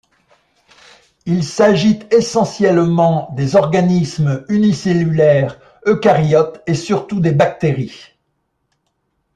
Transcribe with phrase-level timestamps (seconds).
[1.27, 8.15] Il s'agit essentiellement des organismes unicellulaires eucaryotes et surtout des bactéries.